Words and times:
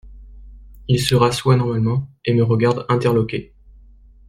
Il 0.87 0.99
se 0.99 1.13
rassoit 1.13 1.57
normalement 1.57 2.09
et 2.25 2.33
me 2.33 2.41
regarde 2.43 2.87
interloqué. 2.89 3.53